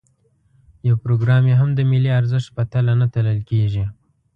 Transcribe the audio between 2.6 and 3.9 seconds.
تله نه تلل کېږي.